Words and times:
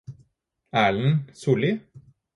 Erlend 0.71 1.29
Solli 1.29 1.77